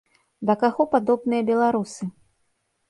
Да 0.49 0.53
каго 0.63 0.87
падобныя 0.95 1.47
беларусы? 1.51 2.03